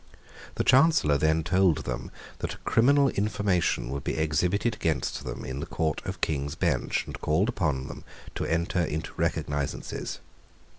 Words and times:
The 0.55 0.63
Chancellor 0.63 1.15
then 1.19 1.43
told 1.43 1.83
them 1.85 2.09
that 2.39 2.55
a 2.55 2.63
criminal 2.65 3.09
information 3.09 3.91
would 3.91 4.03
be 4.03 4.17
exhibited 4.17 4.73
against 4.73 5.23
them 5.25 5.45
in 5.45 5.59
the 5.59 5.67
Court 5.67 6.01
of 6.05 6.21
King's 6.21 6.55
Bench, 6.55 7.05
and 7.05 7.21
called 7.21 7.49
upon 7.49 7.85
them 7.87 8.03
to 8.33 8.43
enter 8.45 8.83
into 8.83 9.13
recognisances. 9.15 10.17